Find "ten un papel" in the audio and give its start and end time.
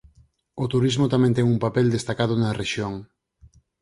1.37-1.87